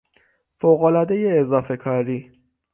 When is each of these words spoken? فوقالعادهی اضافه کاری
فوقالعادهی 0.59 1.37
اضافه 1.37 1.77
کاری 1.77 2.31